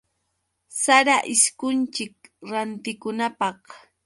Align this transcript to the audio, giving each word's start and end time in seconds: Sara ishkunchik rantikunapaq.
Sara 0.81 1.17
ishkunchik 1.33 2.15
rantikunapaq. 2.49 3.61